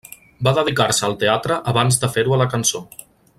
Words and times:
Va 0.45 0.53
dedicar-se 0.59 1.05
al 1.09 1.15
teatre 1.25 1.59
abans 1.73 2.01
de 2.05 2.11
fer-ho 2.17 2.35
a 2.39 2.41
la 2.45 2.49
cançó. 2.55 2.87